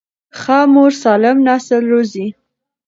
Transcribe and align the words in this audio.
ښه 0.39 0.59
مور 0.73 0.91
سالم 1.01 1.37
نسل 1.47 1.83
روزي. 1.91 2.27